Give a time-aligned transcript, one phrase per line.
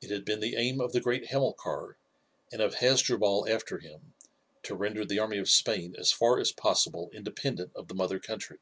[0.00, 1.98] It had been the aim of the great Hamilcar,
[2.50, 4.14] and of Hasdrubal after him,
[4.62, 8.60] to render the army of Spain as far as possible independent of the mother country.